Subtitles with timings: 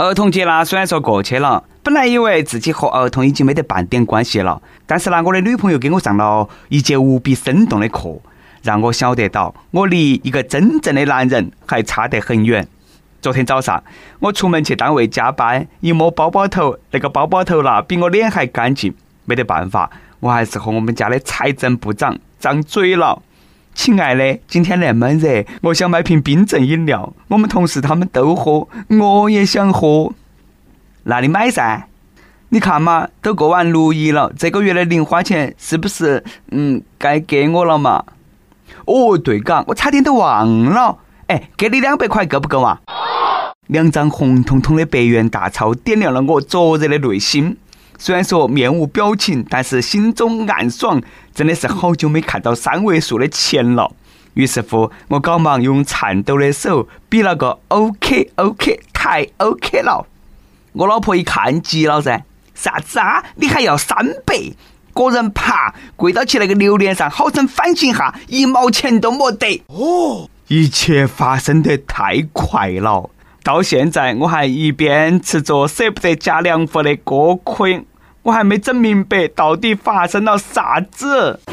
[0.00, 8.18] 儿童节呢，虽然说过去了，本来以为自己和儿童已经没得半点关系了，但是呢，我的女朋友给我上了一节无比生动的课，
[8.62, 12.66] 让我晓得到我离一个真正的男人还差得很远。
[13.20, 13.84] 昨天早上，
[14.20, 18.94] 我出门去单位加班，一摸包包头，那个包包头啦，比我脸还干净。
[19.26, 19.90] 没得办法，
[20.20, 23.20] 我还是和我们家的财政部长张嘴了。
[23.82, 27.14] 亲爱的，今天那么热，我想买瓶冰镇饮料。
[27.28, 30.12] 我们同事他们都喝，我也想喝。
[31.04, 31.86] 那你买噻？
[32.50, 38.04] 你看嘛，都过完六一了，这个月的零花钱是不是嗯该给我了嘛？
[38.84, 40.98] 哦，对嘎，我差点都忘了。
[41.28, 42.82] 哎，给你两百块够不够啊？
[43.68, 47.56] 两张红彤彤的百元大钞点亮了我灼热的内心。
[48.02, 51.02] 虽然说面无表情，但是心中暗爽。
[51.34, 53.92] 真的是好久没看到三位数的钱了。
[54.32, 60.06] 于是乎，我赶忙用颤抖的手比了个 OK OK，太 OK 了。
[60.72, 62.22] 我老婆一看急了噻，
[62.54, 63.22] 啥子啊？
[63.36, 64.54] 你还要三百？
[64.94, 69.62] 个人爬跪到起那个榴莲上，好生反省下，一毛钱都没得。
[69.66, 70.30] 哦。
[70.48, 73.10] 一切发生的太快了，
[73.44, 77.84] 到现在我还一边吃着舍不得加凉粉的锅盔，
[78.22, 81.40] 我还没整明白到底发生了啥子。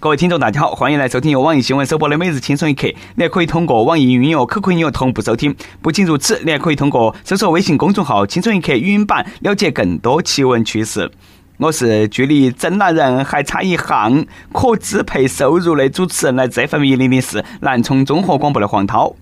[0.00, 5.54] 各位听众，大家好，欢迎来收听由网易新闻首播的《每日轻松一刻》，你还可以通过网易云音乐、QQ 音乐同步收听。
[5.80, 11.12] 不仅如此，你还可以通过搜索微信公众号“轻松一刻”语音版了解更多奇闻趣事。
[11.58, 19.14] 我是距离真男人还差一行可支配收入的主持人，来这份一零零四南充综合广播的黄涛。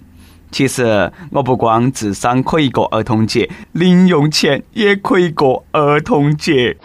[0.54, 6.76] 其实我不光智商可以过儿童节，零用钱也可以过儿童节。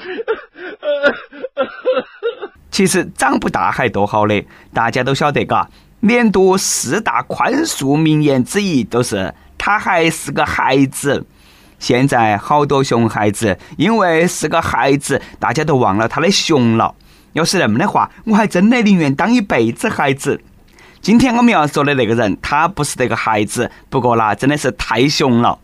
[2.72, 5.70] 其实长不大还多好的，大家都晓得嘎。
[6.00, 11.24] 年度四大宽恕名言之一都是他还是个孩子。
[11.78, 16.96] 现在好多熊孩子，因为是个孩子，大家都忘了他的熊了。
[17.34, 20.42] 要是那么的话，我还真的宁愿当一辈子孩子。
[21.02, 25.58] 今天我们要说的那个人，他不是那个孩子，不过那真的是太熊了。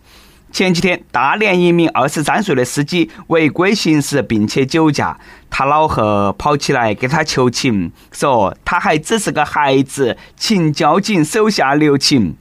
[0.51, 5.17] 前几天，大连一名二十三岁的司机违规行驶并且酒驾，
[5.49, 12.35] 他老贺跑起来给他求情，说他还只是个孩子，请交警手下留情。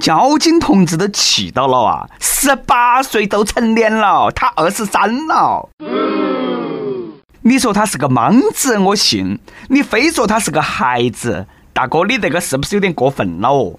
[0.00, 2.08] 交警同志都气到了啊！
[2.18, 5.68] 十八岁都成年了，他二十三了。
[7.42, 9.38] 你说他是个莽子，我信；
[9.68, 11.46] 你非说他是个孩子，
[11.80, 13.72] 大哥，你这个是不是有点过分了哦？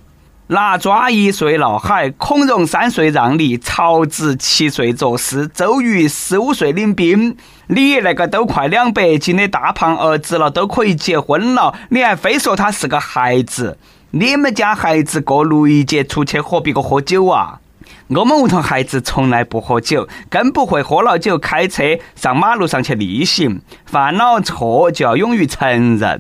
[0.48, 13.78] 拿抓一岁了，还孔融三岁让梨，曹植七岁作诗，周瑜十五岁领兵，你那个都快两百斤的大胖儿子了，都可以结婚了，你还非说他是个孩子？
[14.10, 17.60] 你们家孩子过六一节出去和别个喝酒啊？
[18.08, 21.84] 我们屋头孩子从来不喝酒，更不会喝了酒开车
[22.16, 23.62] 上马路上去逆行。
[23.86, 26.20] 犯了错就要勇于承认。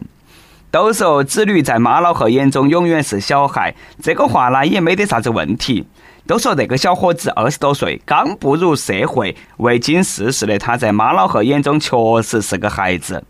[0.71, 5.85] 都说子女在妈老汉眼中永远是小孩，这个话呢也没得啥子问题。
[6.25, 13.21] 都说那个小伙子二十多岁，刚步入社会，未经世事的他在妈老汉眼中确实是个孩子。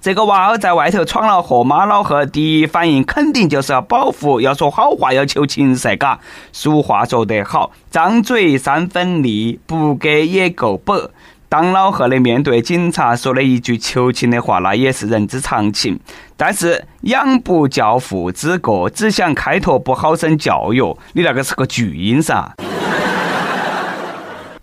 [0.00, 6.18] 这个娃儿在外头闯了祸，妈老汉第一反应肯定就是要保护，要说好话，要求情噻，嘎。
[6.52, 11.10] 俗话说得好，张嘴三分利，不给也够本。
[11.50, 15.98] 当老贺的面对警察说了一句求情的话，那也是人之常情。
[16.36, 20.82] 但是养不教父之过，只想开拓不好生教育，
[21.14, 22.54] 你那个是个巨婴噻。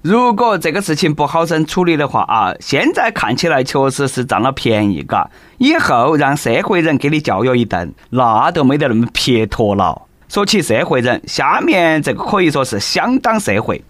[0.03, 5.27] 如果这个事情不好生处理的话啊，现在看起来确实是占了便宜，嘎。
[5.57, 10.03] 以后让社会人给你教育一顿，那都没得那么撇脱了。
[10.29, 13.83] 说起社会人，下面这个可以说是相当社会。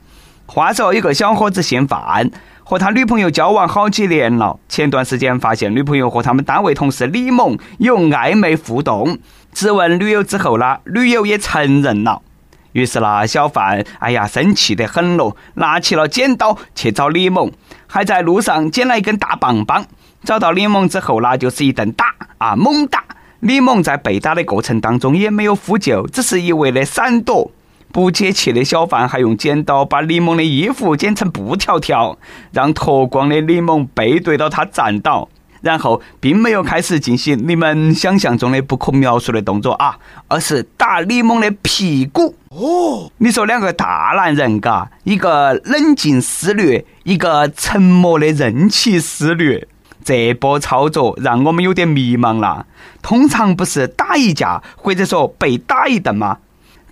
[0.46, 2.32] 话说，一个小伙子姓范，
[2.68, 4.60] 和他女朋友交往好几年了。
[4.68, 9.20] 前段时间发现女朋友和他们单位同事李某有暧昧互动，
[9.54, 12.24] 质问女友之后呢，女友也承认了。
[12.72, 17.52] 于是呢小范，哎呀，生气得很咯，拿起了剪刀去找李某，
[17.86, 19.86] 还在路上捡了一根大棒棒。
[20.24, 23.04] 找到李某之后，呢就是一顿打啊，猛打。
[23.42, 27.52] 李某在被打的过程当中也没有呼救，只是一味的闪躲。
[27.96, 32.18] 不解气的小范还用剪刀把李某的衣服剪成布条条，
[32.52, 35.30] 让脱光的李某背对到他站倒。
[35.62, 39.98] 然后并没有开始进行你们想象中的不可描述的动作啊，
[40.28, 42.36] 而是打李猛的屁股。
[42.50, 49.66] 哦，你说两个大男人嘎，一个冷静思虑，一个沉默的任其思虑，
[50.04, 52.68] 这波操作让我们有点迷茫了。
[53.02, 56.40] 通常不是打一架或者说被打一顿吗？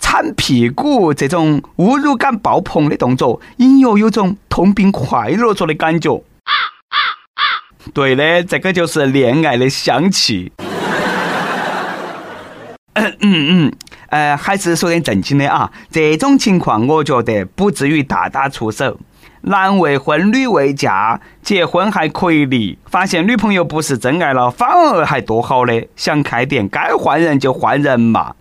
[0.03, 6.21] 铲屁股这种侮辱感爆棚的动作，隐约有种痛并快乐着的感觉。
[7.94, 10.51] 对的，这个就是恋爱的香气。
[12.95, 13.73] 嗯嗯嗯，
[14.09, 15.71] 呃，还是说点正经的啊。
[15.89, 18.99] 这种情况，我觉得不至于大打出手。
[19.44, 22.77] 男未婚，女未嫁，结婚还可以离。
[22.85, 25.88] 发现女朋友不是真爱了，反而还多好的。
[25.95, 28.35] 想开点，该换人就换人嘛。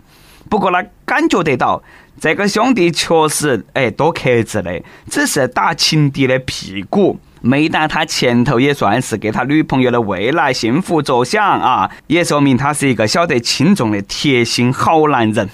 [0.53, 1.81] 不过呢，感觉得到
[2.21, 4.79] 这个兄弟确实哎多克制的，
[5.09, 15.49] 只是打情敌的屁股，没打他前头，也算是给他女朋友的未来幸福着想啊，也说明他是一个晓得轻重的贴心好男人。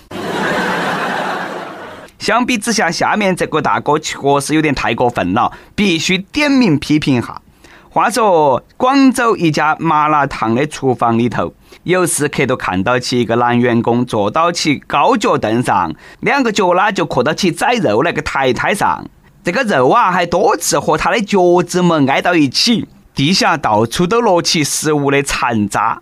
[2.17, 7.41] 相比之下，下面这个大哥确实有点太过分了，必须点名批评一下。
[7.91, 11.51] 话说，广州一家麻辣烫的厨房里头，
[11.81, 19.03] 有时刻都看到起一个男员工坐到起高脚凳上，两个脚呢就磕到起宰肉那个台台上，
[19.43, 25.99] 这个肉啊还多次和他的脚趾们挨到一起，地下到处都落起食物的残渣。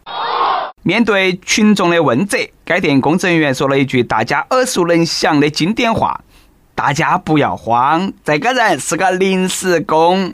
[0.83, 6.19] 面对群众的问责，该店工作人员说了一句大家耳熟能详的经典话
[6.75, 10.33] ：“大家不要慌，这个人是个临时工。”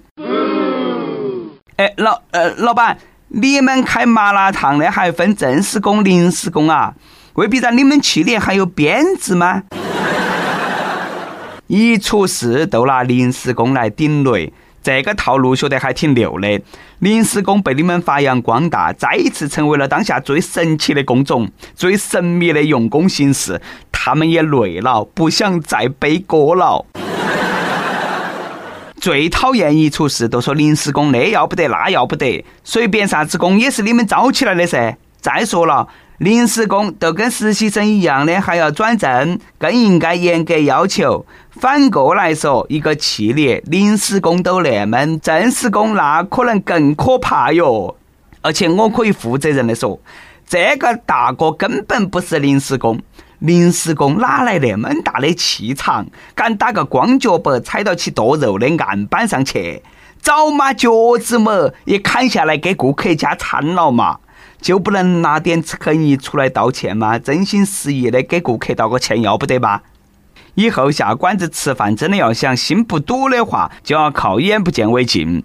[1.78, 2.98] 哎，老呃老板，
[3.30, 6.94] 你们开麻辣烫的还分正式工、临时工啊？
[7.34, 9.64] 未必让你们去年还有编制吗？
[11.66, 14.54] 一出事都拿临时工来顶雷。
[14.84, 16.62] 这个套路学得还挺溜的，
[17.00, 23.60] 临时工被你们发扬光大，再一次成为了当下最神奇的工种、最神秘的用工形式。
[23.92, 26.86] 他们也累了，不想再背锅了。
[29.04, 34.98] 最讨厌一出事都说临时工那要不得那要不得，随便啥子工也是你们招起来的噻。
[35.20, 35.86] 再说了。
[36.20, 41.26] 临时工都跟实习生一样的，还要转正，更应该严格要求。
[41.50, 47.98] 反过来说，一个企业临时工都那么，正式工那可能更可怕哟。
[48.42, 50.00] 而且我可以负责任的说，
[50.48, 52.98] 这个大哥根本不是临时工，
[53.44, 59.84] 临时工哪来那么大的气场，敢打个光脚板踩到起剁肉的案板上去，
[60.22, 60.90] 早嘛脚
[61.22, 64.20] 趾么也砍下来给顾客加餐了嘛。
[64.62, 67.20] 就不能拿点诚意出来道歉吗？
[67.20, 69.84] 真心实意的给顾客道个歉，要不得吧？
[70.56, 75.44] 以后下馆子吃饭，真的要想心不堵的话，就要靠眼不见为净。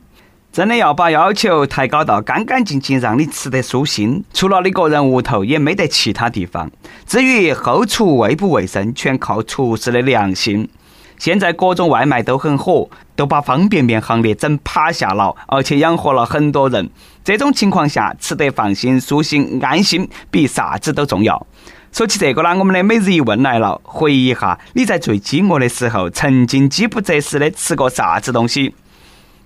[0.59, 4.25] 真的要把要求抬高到干干净净，让你吃得舒心。
[4.35, 6.69] 除了你个人屋头，也没得其他地方。
[7.07, 10.69] 至于后厨卫不卫生，全靠厨师的良心。
[11.17, 16.91] 现在各种外卖都很火，都把方便面行列整趴下了，而且养活了很多人。
[17.23, 21.47] 这种情况下，吃得放心、舒心、安心，比啥子都重要。
[21.93, 28.75] 说起这个呢，我们的每日一问来了，回忆一下你在最饥饿的时候，曾经饥不择食的吃过啥子东西？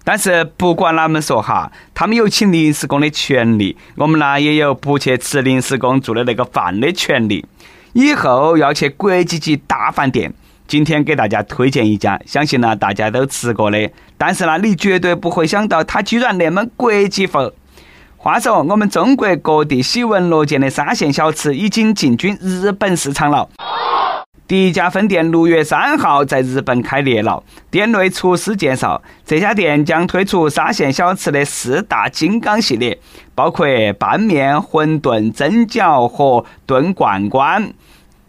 [0.04, 7.44] 但是不管哪们说哈，他们有请临时工的权利，我们呢也有不去吃临时工做的那个饭的权利。
[7.92, 10.32] 以后要去国际级大饭店。
[10.68, 17.50] 今天给大家推荐一家，相信呢大家都吃过的，但是呢你绝对不会想到它居然那么国际范
[18.16, 23.48] 话说，我们中国各地喜闻乐见的沙县小吃已经进军日本市场了。
[24.52, 27.42] 第一家分店六月三号在日本开业了。
[27.70, 32.98] 店内厨师介绍，这家店将推出沙县小吃的四大金刚系列，
[33.34, 33.66] 包括
[33.98, 37.72] 拌面、馄饨、蒸饺和炖罐罐。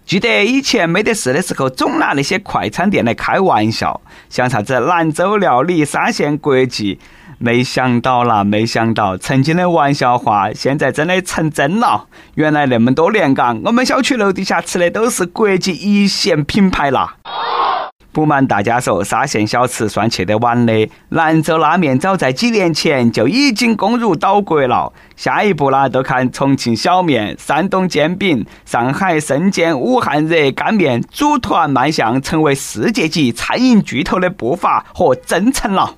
[0.05, 3.99] 记得以前没得事的时候，总拿那些快餐店来开玩笑，
[4.29, 6.97] 像啥子兰州料理、沙县国际，
[7.39, 12.07] 没想到啦，没想到曾经的玩笑话，现在真的成真了。
[12.35, 17.15] 原来那么多年嘎，我们小区楼底下吃的都是国际一线品牌啦。
[18.11, 20.87] 不瞒大家说，沙县小吃算去得晚的。
[21.09, 24.93] 兰州拉面早在几年前就已经攻入岛国了。
[25.15, 35.95] 下一步呢，都看重庆小面、山东煎饼、上海生煎、武汉热干面组团迈向成为世界级餐饮巨头的步伐和征程了。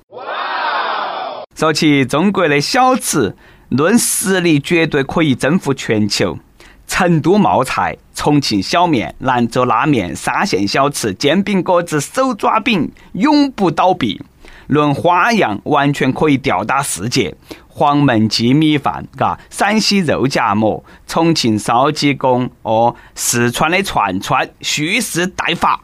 [1.56, 3.34] 说起中国的小吃，
[3.70, 6.38] 论实力绝对可以征服全球。
[6.86, 14.20] 成都冒菜、重庆小面、兰州拉面、沙县小吃、煎饼果子、手抓饼永不倒闭。
[14.66, 17.34] 论花样，完全可以吊打世界。
[17.68, 25.80] 黄焖鸡米饭，嘎，陕西肉夹馍，重庆烧鸡公，哦，四川的串串蓄势待发。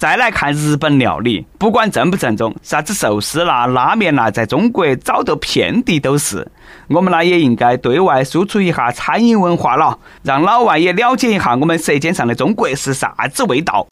[0.00, 6.50] 再来看日本料理，不管正不正宗，啥子寿司啦、拉面啦，在中国早都遍地都是。
[6.88, 13.86] 我们呢也应该对外输出一下餐饮文化了，让老外也了解一下我们舌尖上的中国是啥子味道。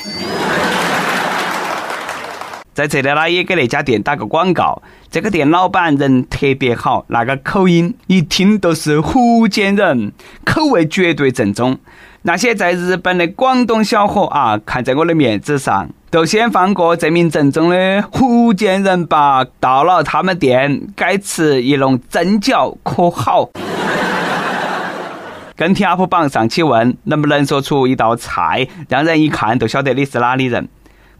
[2.72, 4.80] 在这里呢，也给那家店打个广告。
[5.10, 10.12] 这个店老板人特别好，那个口音一听都是福建人，
[10.46, 11.78] 口味绝对正宗。
[12.22, 19.44] 那些在日本的广东小伙啊，看在我的面子上，都先放过这名正宗的福建人吧。
[19.60, 23.50] 到了他们店，该吃一笼蒸饺可好？
[25.54, 30.66] 跟帖 UP 榜上去问，能不能说出一道菜，让人一看都晓得你是哪里人？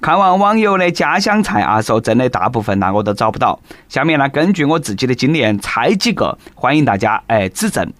[0.01, 3.61] 看完网友的家乡菜啊，说真的，大部分那我都找不到。
[3.89, 7.93] 下面呢，根据我自己的经验，猜几个，欢迎大家哎指正。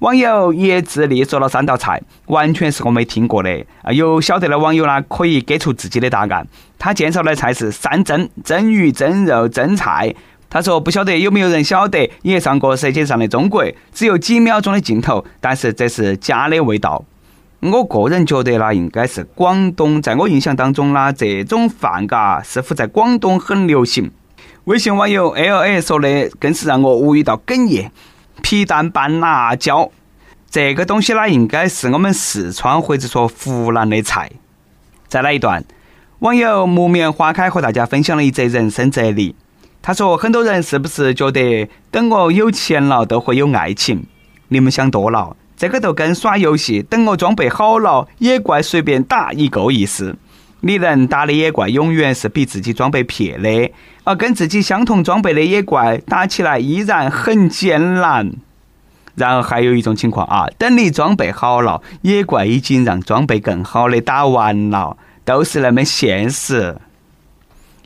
[0.00, 3.50] 网友叶自立说了三道菜，完全是我没听过的。
[3.82, 6.46] 啊，有晓得的网友呢，可以给出自己的答案。
[6.78, 10.14] 他介绍的菜是三蒸：蒸鱼、蒸肉、蒸菜。
[10.50, 17.02] 他说不晓得有没有人晓得，也上过《舌尖上的中国》，只有几秒钟的镜头，但是这是家的味道。
[17.60, 24.10] 我个人觉得呢，应该是广东，在我印象当中呢，这种饭嘎似乎在广东很流行。
[24.64, 27.90] 微信网友 L A 说的更是让我无语到哽咽。
[28.48, 29.90] 皮蛋拌辣椒，
[30.48, 34.30] 这个东西呢，应该是我们四川或者说湖南的菜。
[35.08, 35.64] 再来一段，
[36.20, 39.34] 网友木棉花开和大家分享了一则人生哲理。
[39.82, 44.06] 他说：“很多人是不是觉得等我有钱了都会有爱情？
[44.46, 50.16] 你们想多了，这个都跟耍游戏等我装备好了，野怪随便打一个意思。
[50.60, 53.72] 你能打的野怪永远是比自己装备撇的。”
[54.04, 58.30] 而跟自己相同装备的野怪打起来依然很艰难。
[59.16, 66.76] 然后还有一种情况啊，等你装备好了，野怪已经让装备更好的打完了，都是那么现实。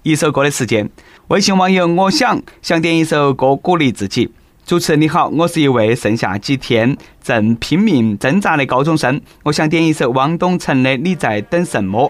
[0.02, 0.90] 一首歌的时间，
[1.28, 4.30] 微信网友我想想点一首歌鼓励自己。
[4.66, 12.08] 主持人你好，我是一位剩下几天正拼命挣扎的高中生，我想点一首汪东城的《你在等什么》。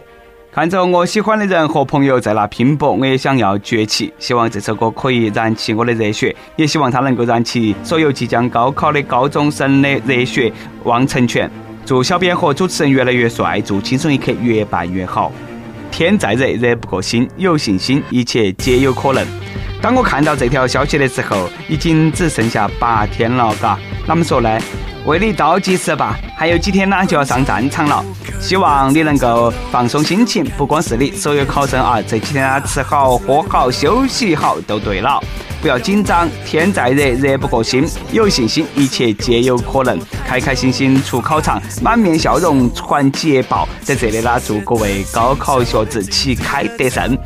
[0.53, 4.13] 看着我喜欢的人和朋友在那拼搏，我也想要崛起。
[4.19, 10.53] 希望这首歌可以燃起我的热血，也希望它能够燃起所有即将高考的高中生的热血，
[10.83, 11.49] 望成全。
[11.87, 15.31] 祝小编和主持人越来越帅，祝轻松一刻越办越好。
[15.93, 19.25] 天再热，热不过心，有信心，一切皆有可能。
[19.81, 24.59] 当我看到这条消息的时候，已经只剩下八天了，嘎，哪么说呢？
[25.07, 28.05] 为你倒计时吧，还有几天呢就要上战场了。
[28.41, 35.21] 希望你能够放松心情，不光是你，所有考生啊，这几天啊吃好喝好休息好都对了。
[35.61, 39.99] 不要紧张，天再热热不过心，有信心，一切皆有可能。
[40.27, 43.69] 开开心心出考场，满面笑容传捷报。
[43.83, 47.19] 在这里呢，祝各位高考学子旗开得胜。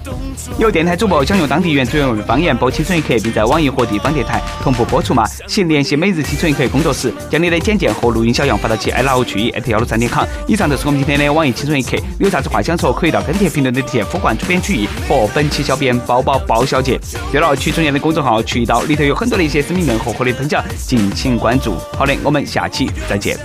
[0.58, 5.24] 有电台主播想用当地原汁原味的方言播《青春一刻》，并在网易和地方电台同步播出吗？
[5.46, 10.24] 请联系每日《青春一刻》工作室，将你的简介和录音小样发到其 i love 曲艺 at 幺六三点 com。
[10.48, 16.98] 以上就是我们今天的网易《青春一刻》，有啥子话想说，可以到跟帖评论里帖呼唤主编曲艺和本期小编包包包小姐。
[17.30, 21.76] 对了，曲中间的公众号“渠道”里头有很多的一些私密硬核和的分享，敬请关注。
[21.98, 23.38] 好的，我们下期再见。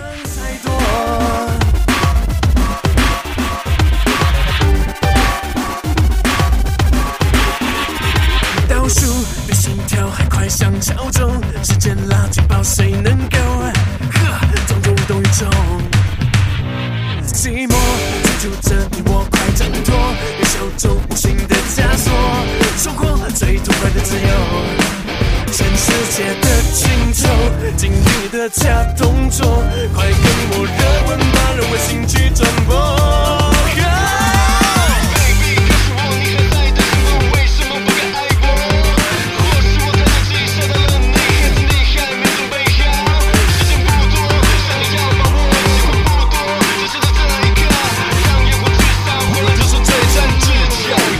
[24.09, 24.27] 自由。
[25.51, 27.29] 全世界的尽头，
[27.77, 29.45] 今日的假动作，
[29.93, 30.17] 快跟
[30.49, 32.73] 我热吻吧，让我心去转播。
[35.13, 38.43] Baby，告诉我你还在等我，为什么不敢爱我？
[39.37, 42.81] 或是我太早记下了你，还是你还没准备好？
[43.45, 44.17] 时间不多，
[44.65, 46.33] 想要把握，机会不多，
[46.89, 47.13] 只这
[47.45, 47.61] 一刻，
[48.25, 48.81] 让烟火这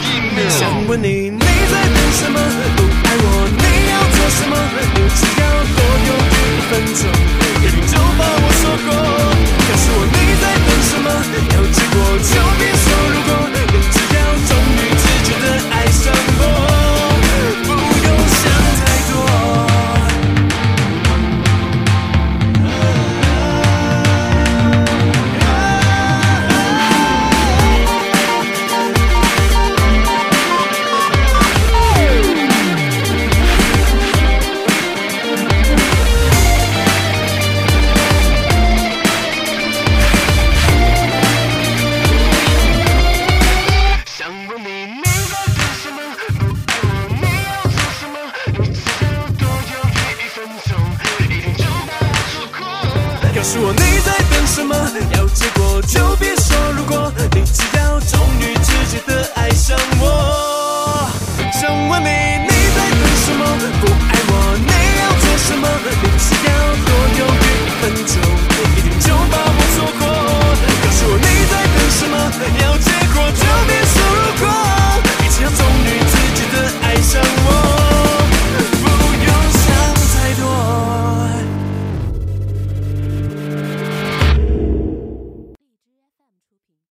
[0.02, 0.50] 一秒。
[0.50, 2.42] 想问你，你在等什么？
[4.30, 4.54] 什么？
[4.94, 5.44] 不只要
[5.76, 7.02] 多犹豫一分钟，
[7.62, 8.88] 肯定就把我说过。
[9.68, 11.08] 告诉我你在等什么？
[11.54, 13.30] 要结果就别说如果，
[67.82, 68.39] 奔走